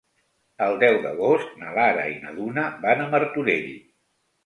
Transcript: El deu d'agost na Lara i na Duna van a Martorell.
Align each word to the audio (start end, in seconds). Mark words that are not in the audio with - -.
El 0.67 0.77
deu 0.83 0.97
d'agost 1.03 1.53
na 1.65 1.75
Lara 1.77 2.09
i 2.17 2.19
na 2.25 2.35
Duna 2.41 2.67
van 2.89 3.07
a 3.07 3.11
Martorell. 3.15 3.73